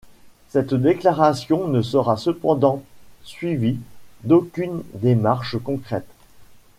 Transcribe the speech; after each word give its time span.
Cette 0.49 0.73
déclaration 0.73 1.67
ne 1.67 1.83
sera 1.83 2.17
cependant 2.17 2.81
suivie 3.21 3.77
d'aucune 4.23 4.81
démarche 4.95 5.59
concrète. 5.63 6.09